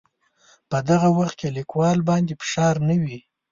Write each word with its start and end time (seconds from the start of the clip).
په 0.69 0.77
دغه 0.89 1.09
وخت 1.17 1.35
کې 1.39 1.53
لیکوال 1.57 1.99
باندې 2.09 2.33
فشار 2.41 2.75
نه 2.87 2.95
وي. 3.01 3.19